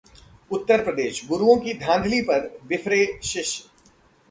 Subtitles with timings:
[0.51, 3.69] उत्तर प्रदेश: गुरुओं की 'धांधली' पर बिफरे शिष्य